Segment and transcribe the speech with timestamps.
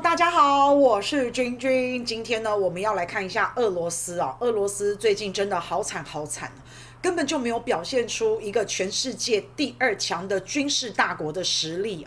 [0.00, 2.04] 大家好，我是君君。
[2.04, 4.36] 今天呢，我们要来看一下俄罗斯啊。
[4.38, 6.52] 俄罗斯最近真的好惨好惨，
[7.02, 12.06] 根本就没有表现出一个全世界第二强的军事大国的实力。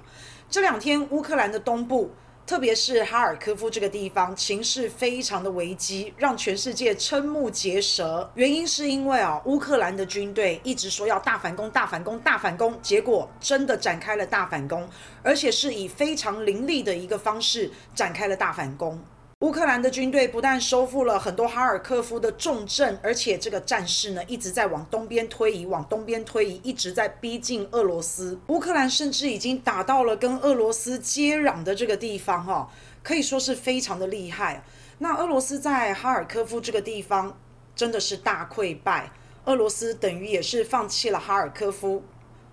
[0.50, 2.12] 这两天，乌克兰的东部。
[2.52, 8.30] 特别是哈尔科夫这个地方，情势非常的危机，让全世界瞠目结舌。
[8.36, 14.86] 原因是因为啊，乌克兰的军队一直说要大反攻、大反攻、大反攻，结果真的展开了大反攻，
[15.24, 19.02] 而且是以非常凌厉的一个方式展开了大反攻。
[19.42, 28.40] 乌克兰的军队不但收复了很多哈尔科夫的重镇，而且这个战事呢一直在往东边推移，往东边推移，一直在逼近俄罗斯。
[28.50, 32.70] 乌克兰甚至已经打到了跟俄罗斯接壤的这个地方，哈，
[33.02, 34.64] 可以说是非常的厉害。
[35.00, 37.36] 那俄罗斯在哈尔科夫这个地方
[37.76, 39.12] 真的是大溃败，
[39.46, 42.04] 俄罗斯等于也是放弃了哈尔科夫。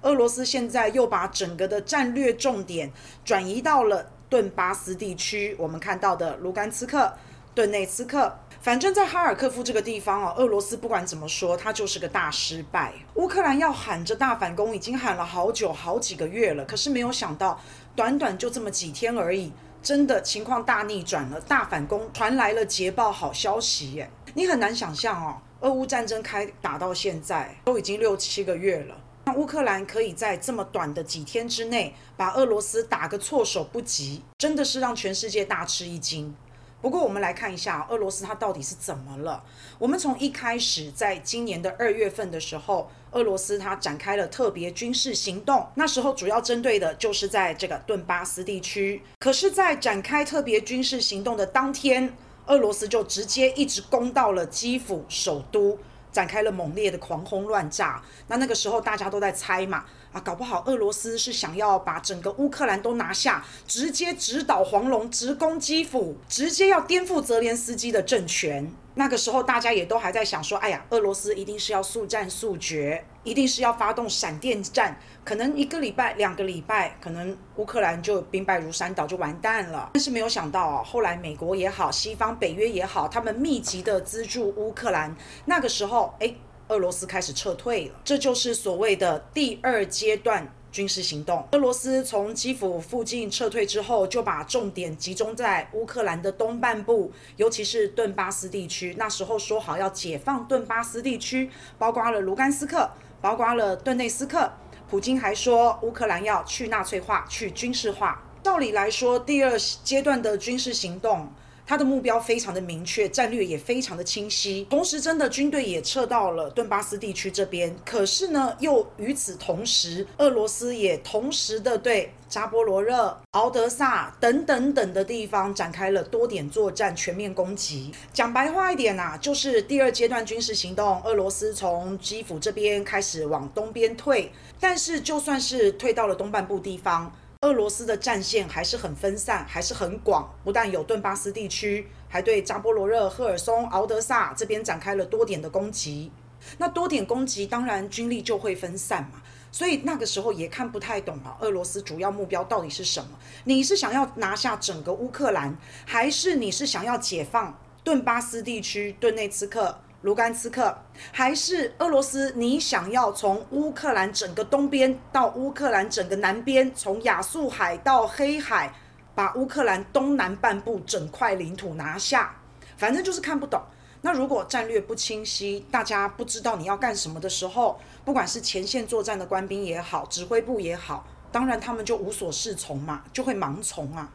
[0.01, 2.91] 俄罗斯现在又把整个的战略重点
[3.27, 4.13] 转移到了。
[4.29, 7.13] 顿巴斯地区，我们看到的卢甘斯克、
[7.55, 12.93] 顿内茨克，反正在哈尔科夫这个地方哦，俄罗斯不管怎么说，它就是个大失败。
[13.15, 17.61] 乌克兰要喊着大反攻，已经喊了好久好几个月了，可是没有想到，
[17.97, 24.11] 短短就这么几天而已，真的情况大逆转了，大反攻传来了捷报好消息耶！
[24.35, 28.95] 你很难想象哦，俄乌战争开打到现在都已经六七个月了。
[29.37, 36.35] 乌克兰可以在这么短的几天之内把俄罗斯打个措手不及，真的是让全世界大吃一惊。
[36.81, 39.43] 不过，我们来看一下俄罗斯它到底是怎么了。
[39.81, 49.03] 我们从一开始，在今年的二月份的时候，俄罗斯它展开了特别军事行动，那时候主要针对的就是在这个顿巴斯地区。
[49.19, 55.77] 可是，在展开特别军事行动的当天，俄罗斯就直接一直攻到了基辅首都。
[56.13, 68.73] 展开了猛烈的狂轰乱炸，那那个时候大家都在猜嘛，啊，搞不好俄罗斯是想要把整个乌克兰都拿下，直接直捣黄龙，直攻基辅，直接要颠覆泽连斯基的政权。
[68.95, 79.91] 那个时候大家也都还在想说，哎呀，俄罗斯一定是要速战速决，一定是要发动闪电战，可能一个礼拜、两个礼拜，可能乌克兰就兵败如山倒，就完蛋了。
[79.93, 86.35] 但是没有想到啊，后来美国也好，西方北约也好，他们密集的资助乌克兰，那个时候，哎，
[86.69, 90.53] 俄罗斯开始撤退了，这就是所谓的第二阶段。
[90.71, 98.95] 军事行动，俄罗斯从基辅附近撤退之后，就把重点集中在乌克兰的东半部，尤其是顿巴斯地区。
[98.99, 102.89] 那时候说好要解放顿巴斯地区，包括了卢甘斯克，
[103.21, 104.53] 包括了顿内斯克。
[104.91, 108.23] 普京还说，乌克兰要去纳粹化、去军事化。
[108.43, 111.31] 照理来说，第二阶段的军事行动。
[111.69, 117.77] 他的目标非常的明确，战略也非常的清晰，同时真的军队也撤到了顿巴斯地区这边。
[117.85, 127.93] 可是呢，又与此同时，俄罗斯也同时的对扎波罗热、敖德萨等等等的地方展开了多点作战，全面攻击。
[128.15, 137.15] 讲白话一点啊，就是第二阶段军事行动，俄罗斯从基辅这边开始往东边退，但是就算是退到了东半部地方。
[137.43, 140.35] 俄罗斯的战线还是很分散，还是很广。
[140.43, 146.11] 不但有顿巴斯地区，还对扎波罗热、赫尔松、敖德萨这边展开了多点的攻击。
[146.57, 149.23] 那多点攻击，当然军力就会分散嘛。
[149.53, 153.11] 所以那个时候也看不太懂啊，俄罗斯主要目标到底是什么？
[153.45, 155.57] 你是想要拿下整个乌克兰，
[155.87, 159.79] 还是你是想要解放顿巴斯地区、顿内茨克？
[160.03, 160.79] 卢甘斯克，
[161.11, 162.33] 还是俄罗斯？
[162.37, 168.73] 你想要从乌克兰整个东边到乌克兰整个南边，从亚速海到黑海，
[169.17, 172.37] 把乌克兰东南半部整块领土拿下？
[172.77, 173.61] 反正就是看不懂。
[174.03, 184.09] 那如果战略不清晰，大家不知道你要干什么的时候，不管是前线作战的官兵也好，指挥部也好，当然他们就无所适从嘛，就会盲从啊。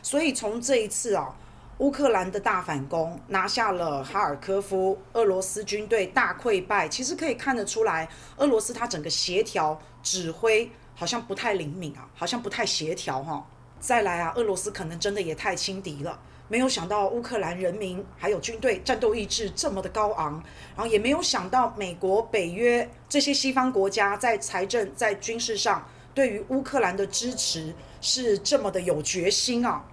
[0.00, 1.34] 所以从这一次啊。
[1.82, 6.88] 乌克兰的大反攻拿下了哈尔科夫，俄罗斯军队大溃败。
[6.88, 13.44] 其实可以看得出来，俄罗斯它整个协调指挥好像不太灵敏啊，好像不太协调哈。
[13.80, 20.40] 再来啊，俄罗斯可能真的也太轻敌了，没有想到乌克兰人民还有军队战斗意志这么的高昂，
[20.76, 29.84] 然后也没有想到美国、北约这些西方国家在财政、在军事上对于乌克兰的支持是这么的有决心啊。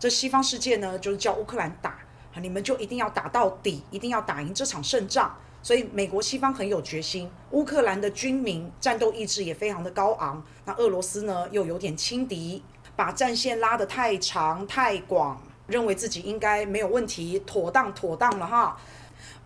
[0.00, 1.98] 这西方世界呢，就是叫乌克兰打，
[2.40, 5.36] 你们就一定要打到底，一定要打赢这场胜仗。
[5.62, 10.42] 所以美国西方很有决心，乌克兰的军民战斗意志也非常的高昂。
[10.64, 12.64] 那俄罗斯呢，又有点轻敌，
[12.96, 18.78] 把战线拉得太长太广，认为自己应该没有问题，妥当妥当了哈。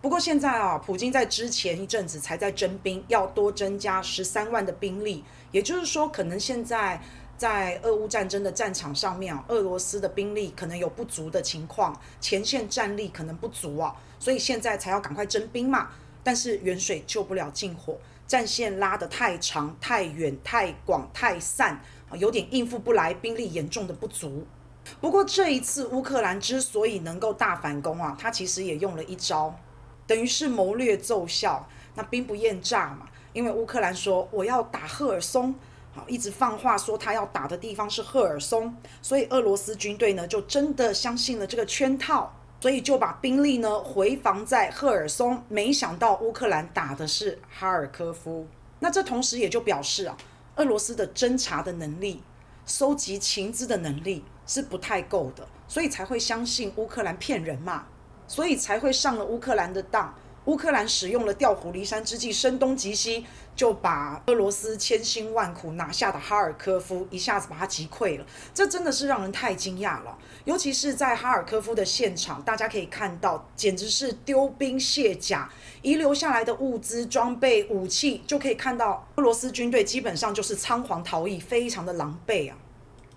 [0.01, 7.01] 不过现在啊，普京在之前一阵子才在征兵，要多增加十三万的兵力，也就是说，可能现在。
[7.37, 15.89] 在俄乌战争的战场上面啊，俄罗斯的兵力可能有不足的情况，前线战力可能不足啊，所以现在才要赶快征兵嘛。
[16.23, 24.47] 但是远水救不了近火，战线拉得太长、太远、太广、太散啊，有点应付不来，兵力严重的不足。
[25.01, 29.53] 不过这一次乌克兰之所以能够大反攻啊，他其实也用了一招，
[30.07, 33.07] 等于是谋略奏效，那兵不厌诈嘛。
[33.33, 35.53] 因为乌克兰说我要打赫尔松。
[35.95, 45.41] 好，一直放话说他要打的地方是赫尔松，所以俄罗斯军队呢就真的相信了这个圈套，所以就把兵力呢回防在赫尔松。
[45.47, 48.45] 没想到乌克兰打的是哈尔科夫，
[48.79, 50.17] 那这同时也就表示啊，
[50.57, 52.21] 俄罗斯的侦查的能力、
[52.65, 57.85] 收集情资的能力是不太够的，所以才会相信乌克兰骗人嘛，
[58.27, 60.13] 所以才会上了乌克兰的当。
[60.45, 63.25] 乌克兰使用了调虎离山之计，声东击西，
[63.55, 68.25] 就把俄罗斯千辛万苦拿下的哈尔科夫一下子把它击溃了。
[68.53, 75.49] 这真的是让人太惊讶了，尤其是在哈尔科夫的现场，大家可以看到，简直是丢兵卸甲，
[75.81, 82.57] 遗留下来的物资、装备、武器，就可以看到俄罗斯军队基本上就是仓皇逃逸，非常的狼狈啊。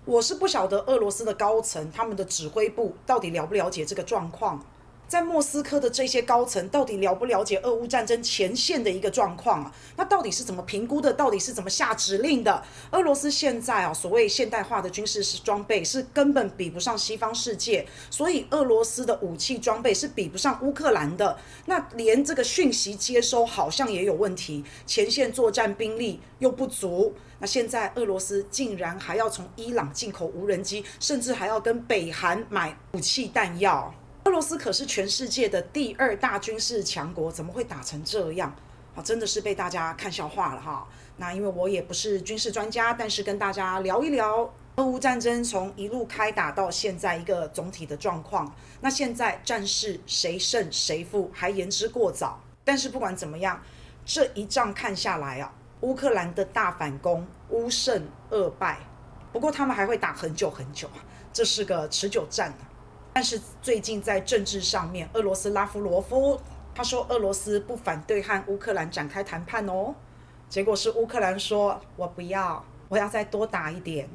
[0.05, 4.65] 我是不晓得俄罗斯的高层他们的指挥部到底了不了解这个状况。
[5.09, 9.75] 在莫斯科的这些高层到底了不了解俄乌战争前线的一个状况啊？
[9.97, 11.11] 那到底是怎么评估的？
[11.11, 12.63] 到底是怎么下指令的？
[12.91, 21.35] 俄罗斯现在啊，所谓现代化的军事装备是根本比不上西方世界，所以俄罗斯的武器装备是比不上乌克兰的。
[21.65, 27.15] 那连这个讯息接收好像也有问题，前线作战兵力又不足。
[27.39, 33.91] 那现在俄罗斯竟然还要从伊朗进口无人机，甚至还要跟北韩买武器弹药。
[34.39, 38.55] 俄罗斯可是全世界的第二大军事强国，怎么会打成这样？
[38.95, 40.87] 啊，真的是被大家看笑话了哈。
[41.17, 48.49] 那因为我也不是军事专家，但是跟大家聊一聊俄乌战争从一路开打到现在一个总体的状况。
[48.79, 52.41] 那现在战事谁胜谁负还言之过早。
[52.63, 53.61] 但是不管怎么样，
[54.05, 58.79] 这一仗看下来啊，乌克兰的大反攻乌胜俄败。
[59.33, 60.89] 不过他们还会打很久很久，
[61.33, 62.53] 这是个持久战。
[63.19, 66.39] 但是最近在政治上面，俄罗斯拉夫罗夫
[66.73, 69.93] 他说俄罗斯不反对和乌克兰展开谈判哦，
[70.47, 74.09] 结果是乌克兰说我不要，我要再多打一点。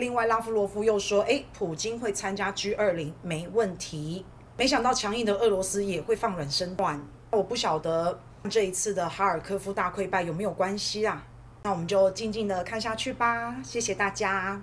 [0.00, 4.26] 另外拉夫罗夫又说，诶，普京会参加 G20 没问题。
[4.56, 7.00] 没想到强硬的俄罗斯也会放软身段，
[7.30, 8.18] 我不晓得
[8.50, 11.24] 这一次的哈尔科夫大溃败有没有关系啊？
[11.62, 13.54] 那我们就静静的看下去吧。
[13.62, 14.60] 谢谢大家。